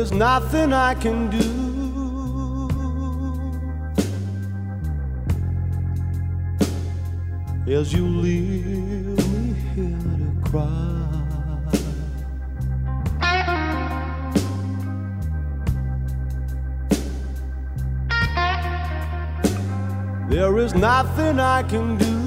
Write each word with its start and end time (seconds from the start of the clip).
is 0.00 0.12
nothing 0.12 0.72
I 0.72 0.94
can 0.94 1.28
do. 1.28 1.50
As 7.70 7.92
you 7.92 8.06
leave 8.06 9.18
me 9.32 9.52
here 9.74 9.98
to 10.20 10.48
cry, 10.48 11.06
there 20.30 20.56
is 20.58 20.74
nothing 20.74 21.38
I 21.38 21.62
can 21.64 21.98
do. 21.98 22.19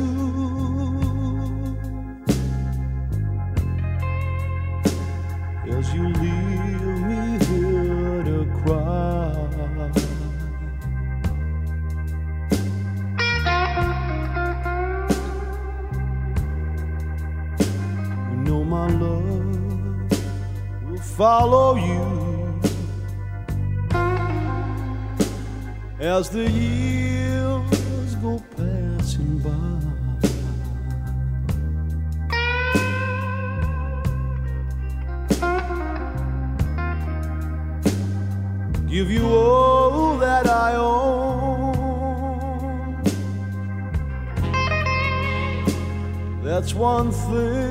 as 26.20 26.30
the 26.30 26.48
years 26.48 28.16
go 28.22 28.40
passing 28.56 29.40
by. 29.40 29.50
give 38.88 39.10
you 39.10 39.26
all 39.28 40.18
that 40.20 40.46
I 40.48 40.76
own. 40.76 41.74
That's 46.44 46.76
one 46.76 47.12
thing. 47.12 47.63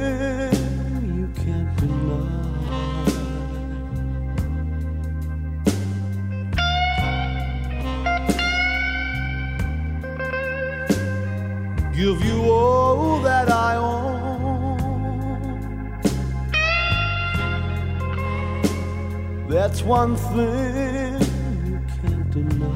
That's 19.52 19.82
one 19.82 20.16
thing 20.16 21.20
you 21.66 21.78
can't 22.00 22.30
deny. 22.30 22.66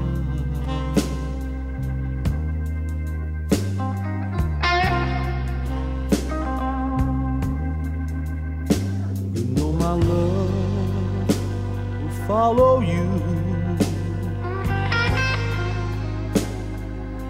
You 9.33 9.45
know 9.55 9.73
my 9.73 9.93
love 9.93 11.29
will 12.03 12.27
follow 12.27 12.81
you 12.81 13.09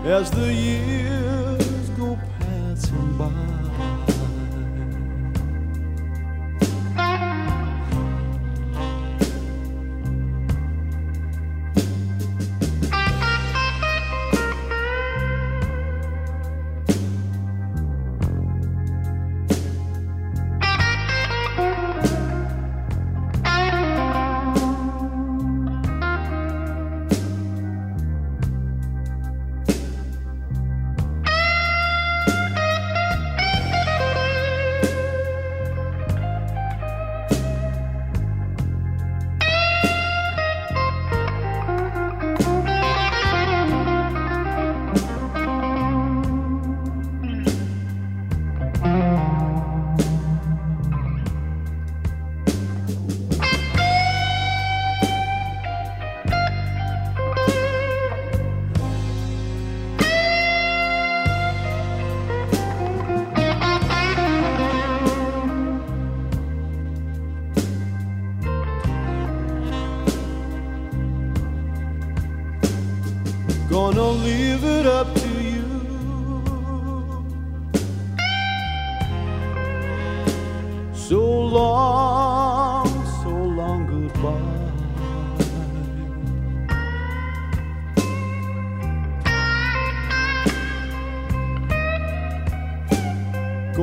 as 0.06 0.32
the 0.32 0.52
years 0.52 1.15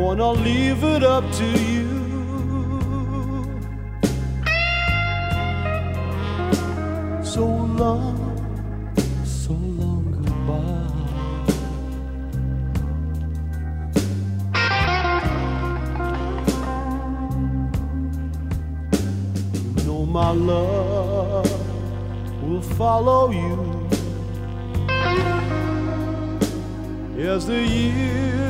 Gonna 0.06 0.34
leave 0.34 0.84
it 0.84 1.02
up 1.02 1.24
to 1.40 1.46
you. 1.46 1.88
So 7.24 7.46
long, 7.82 8.20
so 9.24 9.54
long 9.54 10.06
goodbye. 10.12 10.92
You 19.78 19.84
know 19.88 20.06
my 20.06 20.32
love 20.32 21.50
will 22.44 22.62
follow 22.62 23.32
you 23.32 23.58
as 27.18 27.48
the 27.48 27.62
years 27.62 28.43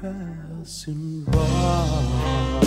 passing 0.00 1.24
by. 1.24 2.62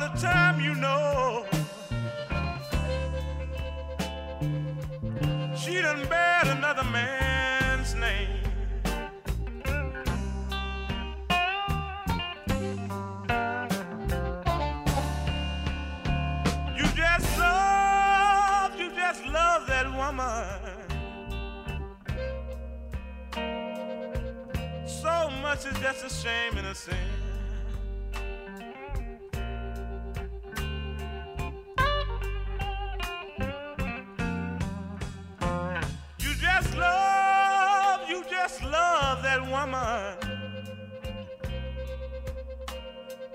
all 0.00 0.08
the 0.08 0.18
time, 0.18 0.60
you 0.60 0.74
know. 0.74 1.09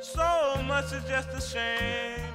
So 0.02 0.64
much 0.64 0.92
is 0.92 1.04
just 1.08 1.30
a 1.30 1.42
shame. 1.42 2.35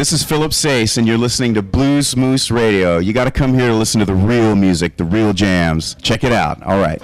This 0.00 0.12
is 0.12 0.22
Philip 0.22 0.54
Sayce, 0.54 0.96
and 0.96 1.06
you're 1.06 1.18
listening 1.18 1.52
to 1.52 1.60
Blues 1.60 2.16
Moose 2.16 2.50
Radio. 2.50 2.96
You 2.96 3.12
got 3.12 3.24
to 3.24 3.30
come 3.30 3.52
here 3.52 3.68
to 3.68 3.74
listen 3.74 3.98
to 3.98 4.06
the 4.06 4.14
real 4.14 4.56
music, 4.56 4.96
the 4.96 5.04
real 5.04 5.34
jams. 5.34 5.94
Check 6.00 6.24
it 6.24 6.32
out. 6.32 6.62
All 6.62 6.80
right. 6.80 6.98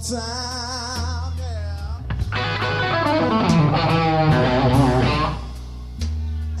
Time. 0.00 1.32
Yeah. 1.38 2.00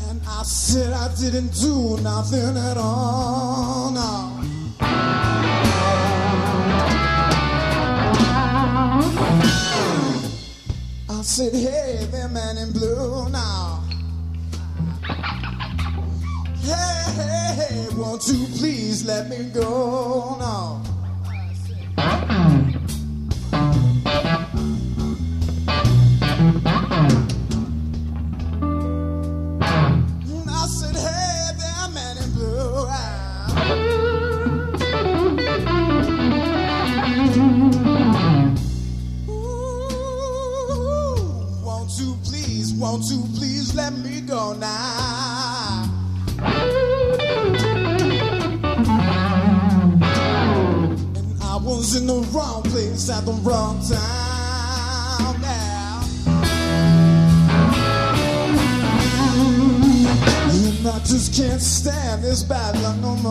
And 0.08 0.20
I 0.28 0.42
said 0.42 0.92
I 0.92 1.08
didn't 1.14 1.54
do 1.54 1.96
nothing 2.02 2.56
at 2.56 2.76
all. 2.76 3.90
No. 3.92 4.36
I 11.08 11.22
said, 11.22 11.54
hey, 11.54 12.06
there, 12.10 12.28
man 12.28 12.58
in 12.58 12.72
blue 12.72 13.28
now. 13.30 13.82
hey, 16.62 17.02
hey, 17.16 17.54
hey, 17.56 17.88
won't 17.96 18.26
you 18.28 18.46
please 18.58 19.04
let 19.06 19.28
me 19.30 19.50
go 19.54 20.36
now? 20.38 20.89
Can't 61.32 61.60
stand 61.60 62.22
this 62.22 62.42
bad 62.42 62.80
luck 62.82 62.96
no 62.98 63.14
more. 63.16 63.29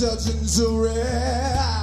Touching 0.00 0.46
so 0.46 0.76
rare. 0.76 1.77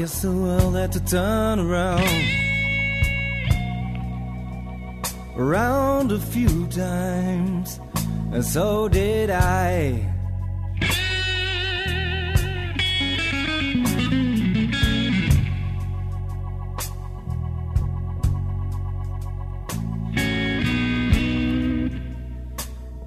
Guess 0.00 0.22
the 0.22 0.32
world 0.32 0.74
had 0.76 0.90
to 0.90 1.04
turn 1.04 1.58
around. 1.58 2.24
Around 5.36 6.10
a 6.10 6.18
few 6.18 6.66
times, 6.68 7.78
and 8.32 8.42
so 8.42 8.88
did 8.88 9.28
I. 9.28 10.06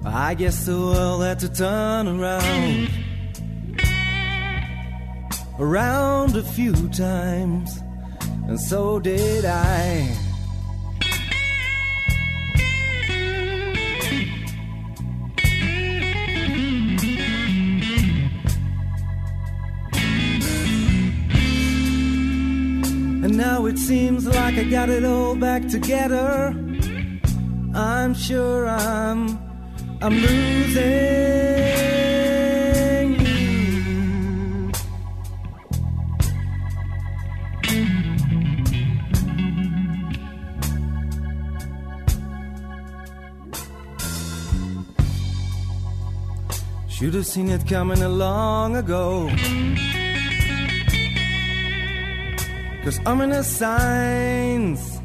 I 0.04 0.34
guess 0.34 0.64
the 0.64 0.78
world 0.78 1.24
had 1.24 1.40
to 1.40 1.48
turn 1.48 2.06
around 2.06 2.88
around 5.58 6.36
a 6.36 6.42
few 6.42 6.88
times, 6.90 7.80
and 8.48 8.60
so 8.60 8.98
did 8.98 9.44
I. 9.44 10.16
And 23.24 23.38
now 23.38 23.64
it 23.66 23.78
seems 23.78 24.26
like 24.26 24.56
I 24.56 24.64
got 24.64 24.90
it 24.90 25.04
all 25.04 25.34
back 25.34 25.66
together. 25.68 26.54
I'm 27.74 28.14
sure 28.14 28.68
I'm 28.68 29.38
I'm 30.02 30.12
losing 30.12 31.63
Should 47.04 47.12
have 47.12 47.26
seen 47.26 47.50
it 47.50 47.68
coming 47.68 48.00
long 48.00 48.76
ago. 48.76 49.28
Cause 52.82 52.98
ominous 53.04 53.46
signs, 53.46 55.02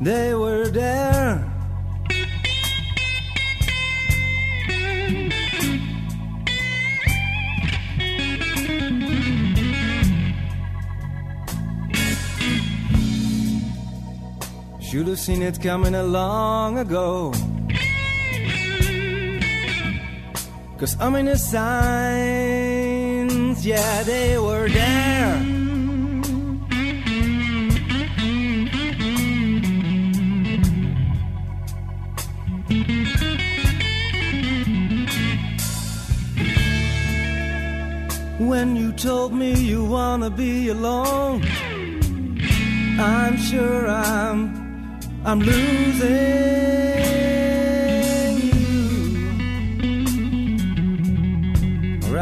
they 0.00 0.34
were 0.34 0.68
there. 0.68 1.44
Should 14.80 15.08
have 15.08 15.18
seen 15.18 15.42
it 15.42 15.60
coming 15.60 15.92
long 15.92 16.78
ago. 16.78 17.34
Cause 20.84 20.96
the 20.98 21.38
signs, 21.38 21.66
yeah, 23.64 24.02
they 24.02 24.36
were 24.38 24.68
there. 24.68 25.36
When 38.38 38.76
you 38.76 38.92
told 38.92 39.32
me 39.32 39.54
you 39.54 39.82
wanna 39.86 40.28
be 40.28 40.68
alone, 40.68 41.42
I'm 43.00 43.38
sure 43.38 43.88
I'm 43.88 45.00
I'm 45.24 45.40
losing 45.40 47.03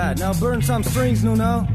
Now 0.03 0.33
burn 0.35 0.61
some 0.61 0.83
strings, 0.83 1.23
Nuno. 1.23 1.67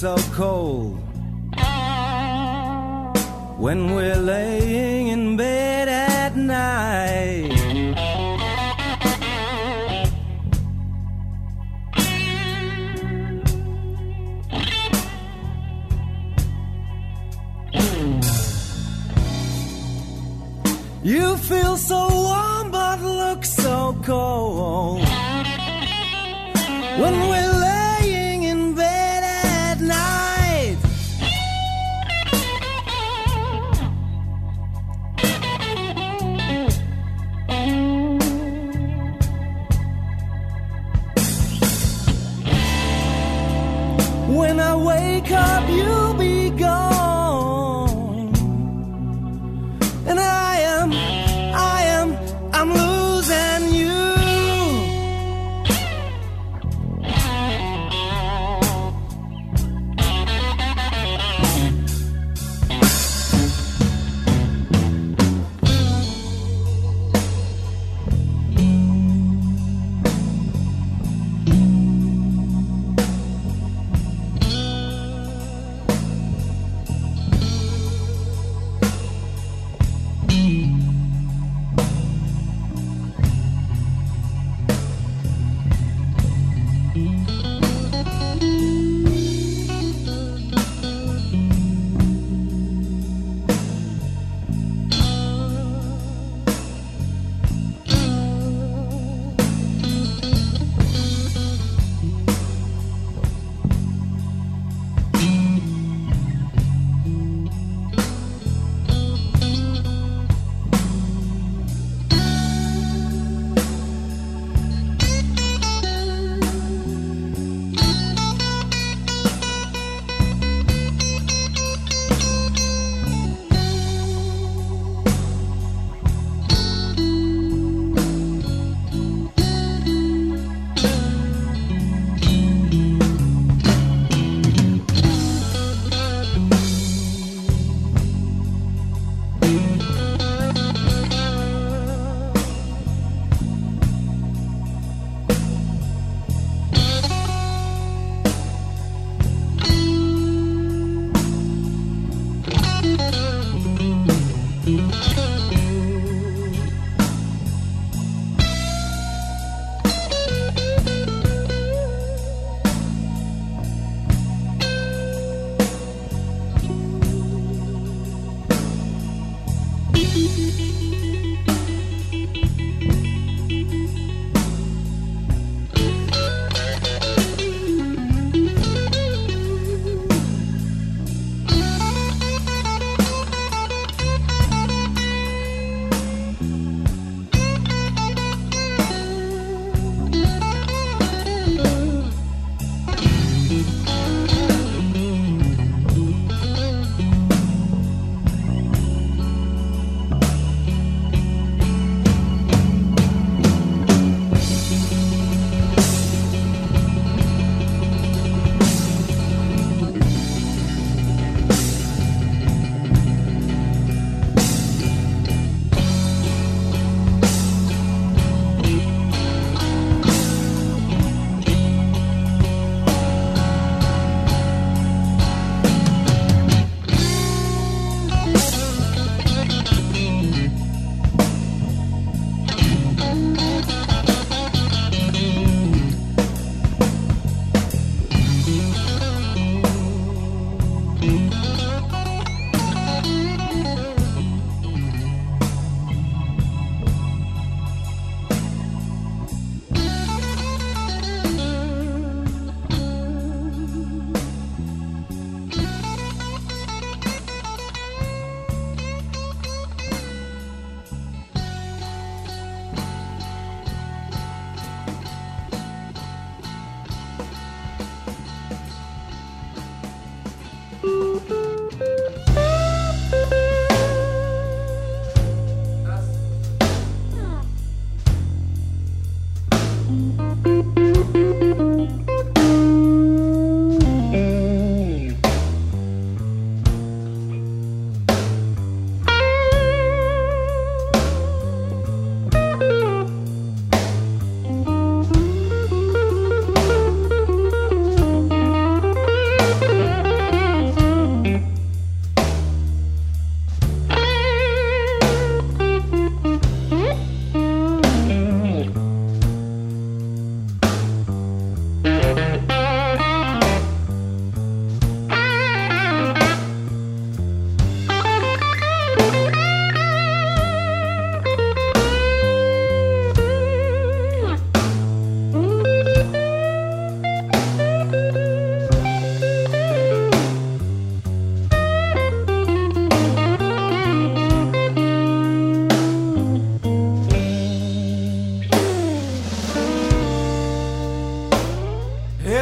So 0.00 0.16
cold. 0.32 0.79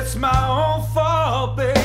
It's 0.01 0.15
my 0.15 0.31
own 0.49 0.87
fault, 0.95 1.57
baby. 1.57 1.78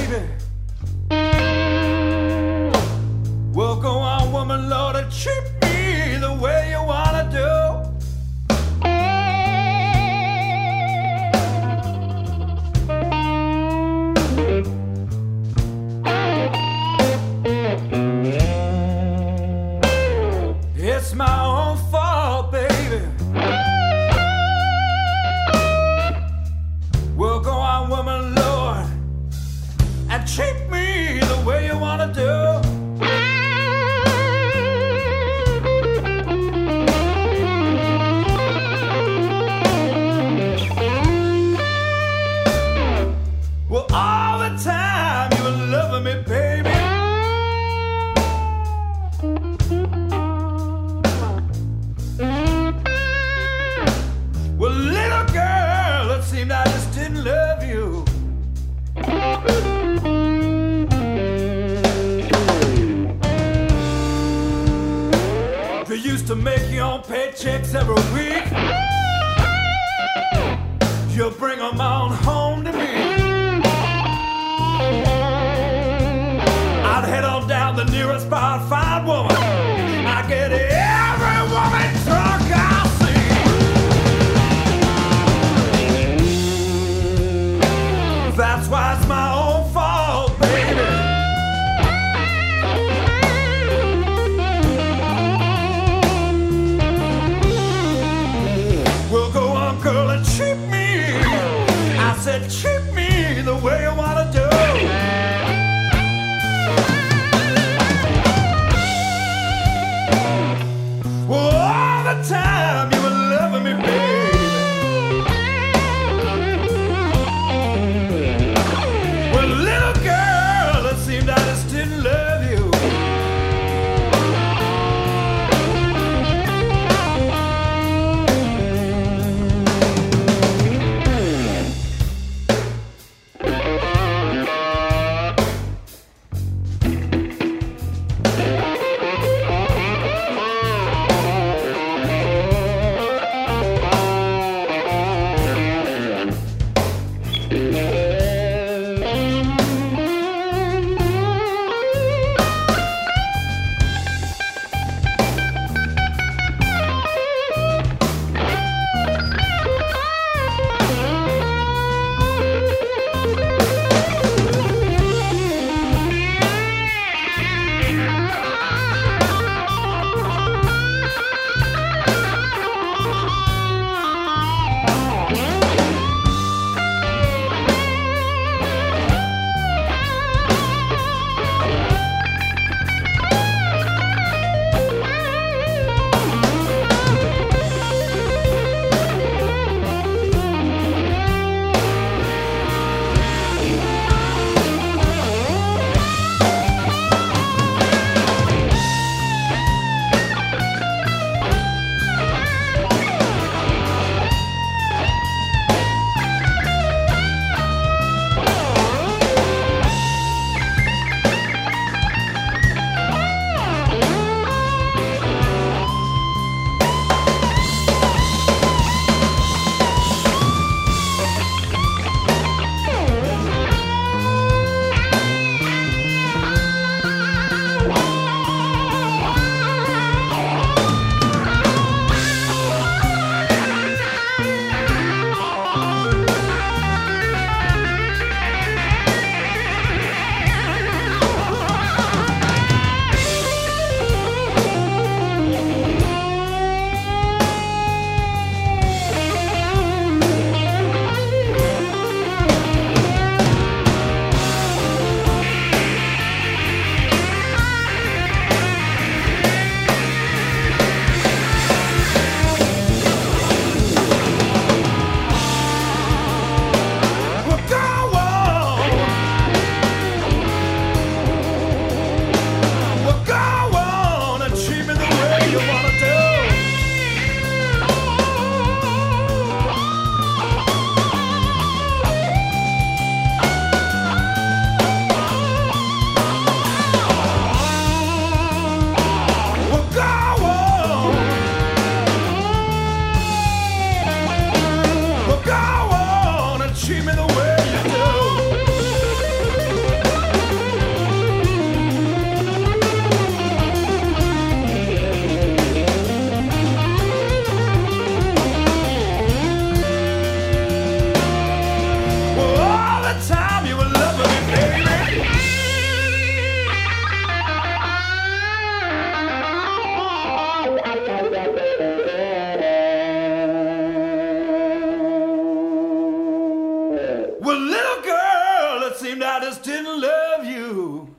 Well, 327.44 327.60
little 327.60 328.02
girl, 328.04 328.84
it 328.90 328.96
seemed 328.96 329.22
I 329.22 329.42
just 329.42 329.64
didn't 329.64 330.00
love 330.00 330.46
you. 330.46 331.13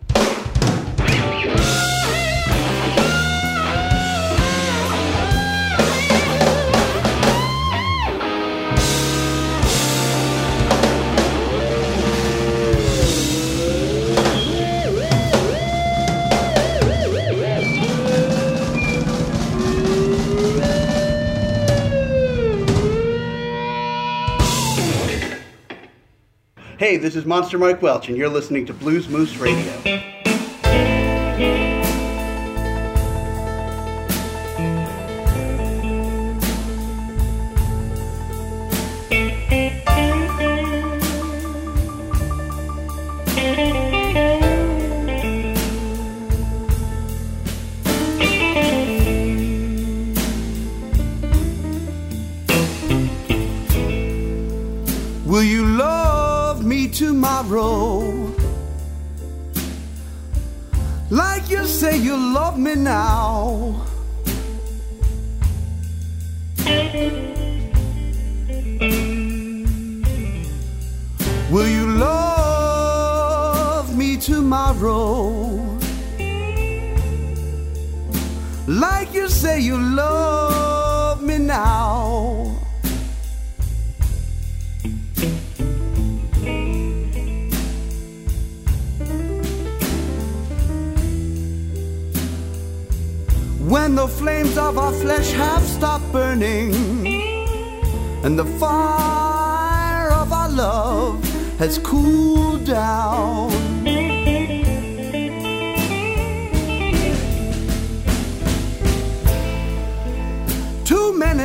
Hey, 26.77 26.97
this 26.97 27.14
is 27.14 27.25
Monster 27.25 27.57
Mike 27.57 27.83
Welch, 27.83 28.09
and 28.09 28.16
you're 28.16 28.29
listening 28.29 28.66
to 28.66 28.75
Blues 28.75 29.09
Moose 29.09 29.37
Radio. 29.37 30.13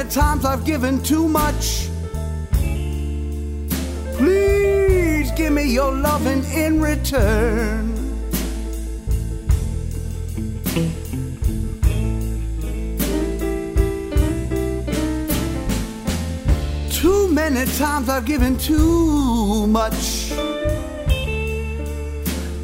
Many 0.10 0.22
times 0.22 0.44
I've 0.44 0.66
given 0.66 1.04
too 1.04 1.28
much. 1.28 1.88
Please 4.18 5.30
give 5.34 5.54
me 5.54 5.72
your 5.72 5.94
loving 5.94 6.44
in 6.46 6.82
return. 6.82 7.94
Too 16.90 17.28
many 17.32 17.66
times 17.78 18.10
I've 18.10 18.26
given 18.26 18.58
too 18.58 19.68
much. 19.68 20.32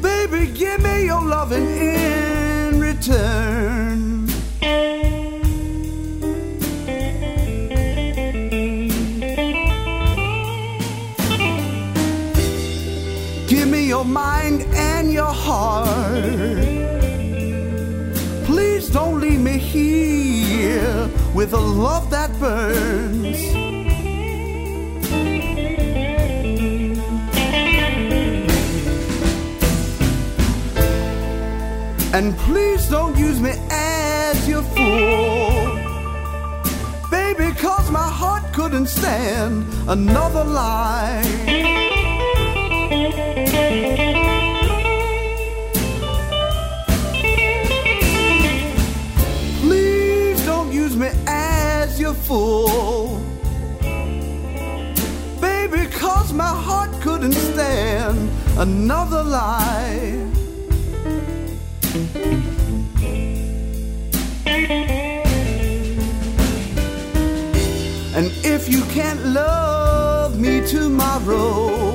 Baby, 0.02 0.50
give 0.52 0.82
me 0.82 1.04
your 1.04 1.22
loving 1.22 1.68
in 1.68 2.80
return. 2.80 3.75
Your 13.86 14.04
mind 14.04 14.62
and 14.74 15.12
your 15.12 15.32
heart. 15.32 15.86
Please 18.44 18.88
don't 18.88 19.20
leave 19.20 19.38
me 19.40 19.58
here 19.58 21.08
with 21.34 21.52
a 21.52 21.60
love 21.60 22.10
that 22.10 22.30
burns. 22.40 23.38
And 32.12 32.36
please 32.38 32.88
don't 32.88 33.16
use 33.16 33.40
me 33.40 33.52
as 33.70 34.48
your 34.48 34.62
fool. 34.62 35.76
Baby, 37.08 37.54
cause 37.54 37.88
my 37.90 38.08
heart 38.08 38.52
couldn't 38.52 38.86
stand 38.86 39.64
another 39.86 40.42
lie. 40.42 41.85
Please 49.60 50.44
don't 50.44 50.72
use 50.72 50.96
me 50.96 51.10
as 51.26 52.00
your 52.00 52.14
fool. 52.14 53.26
My 56.36 56.54
heart 56.54 56.90
couldn't 57.00 57.32
stand 57.32 58.28
another 58.58 59.22
lie. 59.22 60.28
And 68.14 68.30
if 68.44 68.68
you 68.68 68.82
can't 68.92 69.24
love 69.24 70.38
me 70.38 70.60
tomorrow, 70.66 71.85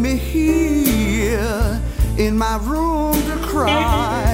me 0.00 0.16
here 0.16 1.80
in 2.16 2.38
my 2.38 2.56
room 2.62 3.12
to 3.12 3.36
cry. 3.46 4.29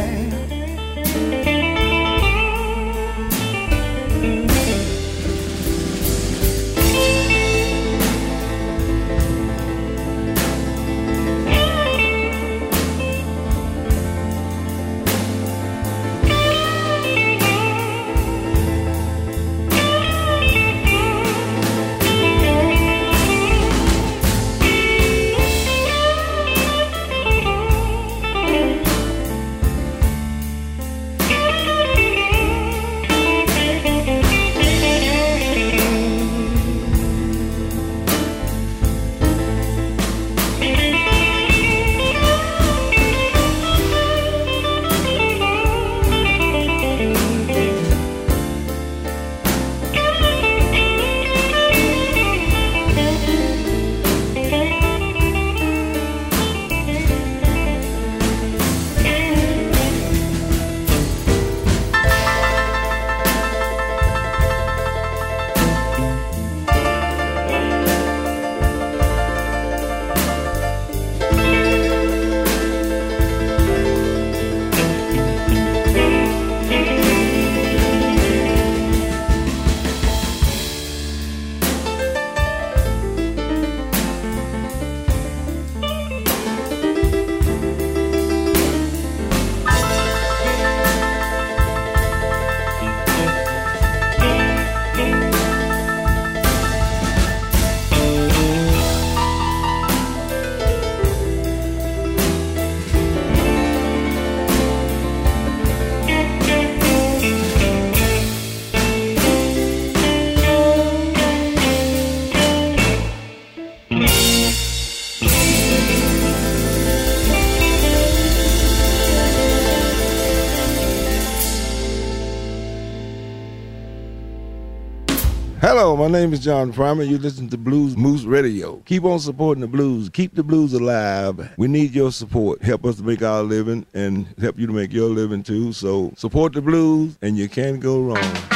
Hello, 125.79 125.95
my 125.95 126.09
name 126.09 126.33
is 126.33 126.41
John 126.41 126.73
Primer. 126.73 127.03
You 127.03 127.19
listen 127.19 127.51
to 127.51 127.59
Blues 127.59 127.99
Moose 127.99 128.25
Radio. 128.25 128.77
Keep 128.87 129.05
on 129.05 129.21
supporting 129.21 129.61
the 129.61 129.67
blues. 129.67 130.09
Keep 130.09 130.35
the 130.35 130.43
blues 130.43 130.73
alive. 130.73 131.53
We 131.59 131.69
need 131.69 131.95
your 131.95 132.11
support. 132.13 132.63
Help 132.63 132.87
us 132.87 132.97
to 132.97 133.03
make 133.03 133.21
our 133.21 133.43
living 133.43 133.85
and 133.93 134.27
help 134.41 134.59
you 134.59 134.67
to 134.69 134.73
make 134.73 134.91
your 134.91 135.11
living 135.11 135.43
too. 135.43 135.75
So 135.75 136.15
support 136.17 136.55
the 136.55 136.63
blues 136.63 137.19
and 137.21 137.37
you 137.37 137.51
can't 137.51 137.79
go 137.79 138.01
wrong. 138.01 138.56